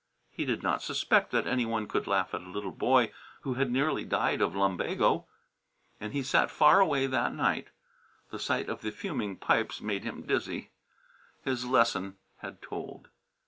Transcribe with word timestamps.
He 0.31 0.45
did 0.45 0.63
not 0.63 0.81
suspect 0.81 1.29
that 1.29 1.45
any 1.45 1.63
one 1.63 1.87
could 1.87 2.07
laugh 2.07 2.33
at 2.33 2.41
a 2.41 2.49
little 2.49 2.71
boy 2.71 3.11
who 3.41 3.53
had 3.53 3.69
nearly 3.69 4.03
died 4.03 4.41
of 4.41 4.55
lumbago. 4.55 5.27
And 5.99 6.11
he 6.11 6.23
sat 6.23 6.49
far 6.49 6.79
away 6.79 7.05
that 7.05 7.35
night. 7.35 7.67
The 8.31 8.39
sight 8.39 8.67
of 8.67 8.81
the 8.81 8.89
fuming 8.91 9.35
pipes 9.37 9.79
made 9.79 10.03
him 10.03 10.23
dizzy. 10.25 10.71
His 11.43 11.65
lesson 11.67 12.17
had 12.37 12.63
told. 12.63 13.09